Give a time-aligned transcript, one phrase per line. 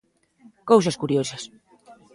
[0.69, 1.43] Cousas curiosas.